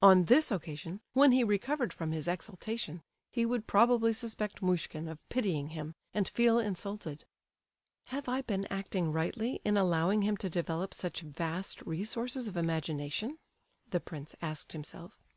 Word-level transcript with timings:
On 0.00 0.26
this 0.26 0.52
occasion, 0.52 1.00
when 1.12 1.32
he 1.32 1.42
recovered 1.42 1.92
from 1.92 2.12
his 2.12 2.28
exaltation, 2.28 3.02
he 3.32 3.44
would 3.44 3.66
probably 3.66 4.12
suspect 4.12 4.62
Muishkin 4.62 5.08
of 5.08 5.18
pitying 5.28 5.70
him, 5.70 5.96
and 6.14 6.28
feel 6.28 6.60
insulted. 6.60 7.24
"Have 8.04 8.28
I 8.28 8.42
been 8.42 8.66
acting 8.70 9.10
rightly 9.10 9.60
in 9.64 9.76
allowing 9.76 10.22
him 10.22 10.36
to 10.36 10.48
develop 10.48 10.94
such 10.94 11.22
vast 11.22 11.82
resources 11.82 12.46
of 12.46 12.56
imagination?" 12.56 13.38
the 13.90 13.98
prince 13.98 14.36
asked 14.40 14.72
himself. 14.72 15.18